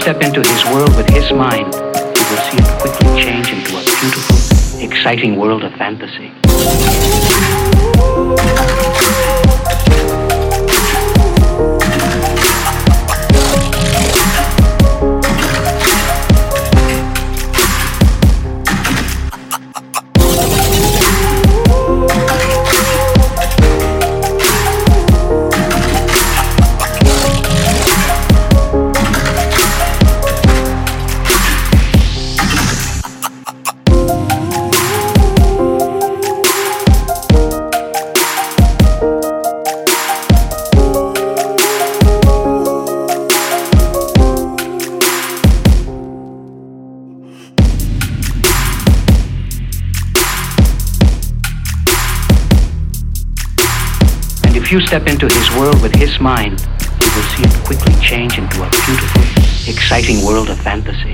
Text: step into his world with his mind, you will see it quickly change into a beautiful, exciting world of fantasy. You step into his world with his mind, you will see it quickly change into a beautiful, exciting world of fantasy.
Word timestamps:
step 0.00 0.22
into 0.22 0.38
his 0.38 0.64
world 0.66 0.96
with 0.96 1.08
his 1.10 1.32
mind, 1.32 1.74
you 1.74 2.24
will 2.30 2.42
see 2.46 2.56
it 2.56 2.80
quickly 2.80 3.20
change 3.20 3.50
into 3.50 3.76
a 3.76 3.82
beautiful, 3.82 4.80
exciting 4.80 5.36
world 5.36 5.64
of 5.64 5.72
fantasy. 5.72 6.30
You 54.72 54.80
step 54.86 55.06
into 55.06 55.26
his 55.26 55.50
world 55.56 55.82
with 55.82 55.94
his 55.94 56.18
mind, 56.18 56.58
you 56.58 57.10
will 57.14 57.28
see 57.34 57.42
it 57.42 57.64
quickly 57.66 57.94
change 58.00 58.38
into 58.38 58.62
a 58.62 58.70
beautiful, 58.86 59.22
exciting 59.70 60.24
world 60.24 60.48
of 60.48 60.58
fantasy. 60.58 61.11